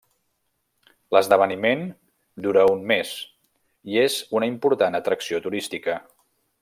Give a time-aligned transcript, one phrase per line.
[1.15, 1.83] L'esdeveniment
[2.47, 3.11] dura un mes
[3.93, 6.01] i és una important atracció turística.